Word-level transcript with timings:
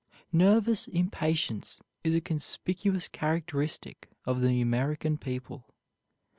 Nervous 0.33 0.87
impatience 0.87 1.83
is 2.03 2.15
a 2.15 2.21
conspicuous 2.21 3.07
characteristic 3.07 4.09
of 4.25 4.41
the 4.41 4.59
American 4.59 5.19
people. 5.19 5.67